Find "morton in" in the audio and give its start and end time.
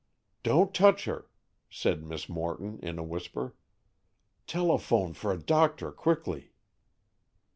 2.27-2.97